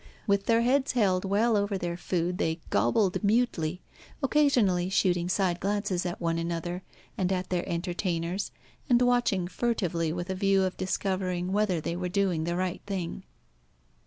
[0.25, 3.81] With their heads held well over their food they gobbled mutely,
[4.23, 6.81] occasionally shooting side glances at one another
[7.19, 8.49] and at their entertainers,
[8.89, 13.25] and watching furtively with a view of discovering whether they were doing the right thing.